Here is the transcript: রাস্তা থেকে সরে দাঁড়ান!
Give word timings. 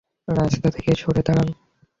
রাস্তা 0.31 0.67
থেকে 0.69 0.91
সরে 0.95 1.21
দাঁড়ান! 1.27 1.49